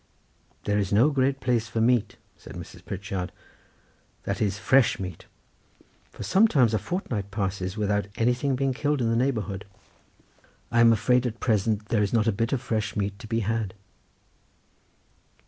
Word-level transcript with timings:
"This 0.63 0.87
is 0.87 0.91
no 0.91 1.11
great 1.11 1.39
place 1.39 1.67
for 1.67 1.79
meat," 1.79 2.17
said 2.35 2.55
Mrs. 2.55 2.83
Pritchard, 2.83 3.31
"that 4.23 4.41
is 4.41 4.57
fresh 4.57 4.97
meat, 4.99 5.27
for 6.09 6.23
sometimes 6.23 6.73
a 6.73 6.79
fortnight 6.79 7.29
passes 7.29 7.77
without 7.77 8.07
anything 8.15 8.55
being 8.55 8.73
killed 8.73 8.99
in 8.99 9.11
the 9.11 9.15
neighbourhood. 9.15 9.63
I 10.71 10.79
am 10.81 10.91
afraid 10.91 11.27
at 11.27 11.39
present 11.39 11.89
there 11.89 12.01
is 12.01 12.13
not 12.13 12.25
a 12.25 12.31
bit 12.31 12.51
of 12.51 12.59
fresh 12.63 12.95
meat 12.95 13.19
to 13.19 13.27
be 13.27 13.41
had. 13.41 13.75